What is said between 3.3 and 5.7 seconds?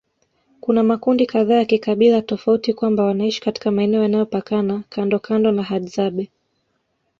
katika maeneo yanayopakana kandokando na